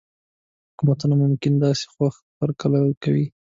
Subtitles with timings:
[0.69, 3.25] حکومتونه ممکن د داسې خوځښت هرکلی وکړي.